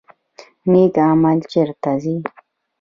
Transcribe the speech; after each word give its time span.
نیک 0.71 0.95
عمل 1.09 1.37
چیرته 1.51 1.91
ځي؟ 2.01 2.15